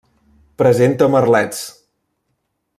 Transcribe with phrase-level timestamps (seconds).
[0.61, 1.61] Presenta merlets.